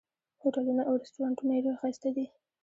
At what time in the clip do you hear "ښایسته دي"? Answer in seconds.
1.81-2.25